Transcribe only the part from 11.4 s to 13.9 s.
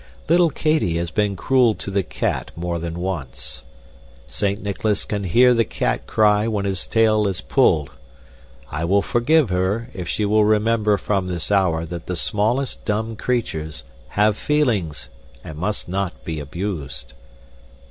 hour that the smallest dumb creatures